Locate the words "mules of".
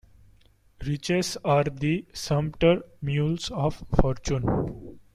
3.03-3.83